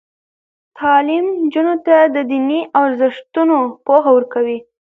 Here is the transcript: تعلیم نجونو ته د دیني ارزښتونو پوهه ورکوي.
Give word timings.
تعلیم 0.79 1.25
نجونو 1.43 1.75
ته 1.85 1.95
د 2.15 2.17
دیني 2.29 2.59
ارزښتونو 2.83 3.57
پوهه 3.85 4.09
ورکوي. 4.15 4.57